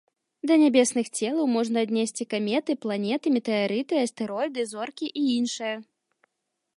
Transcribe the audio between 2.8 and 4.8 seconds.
планеты, метэарыты, астэроіды,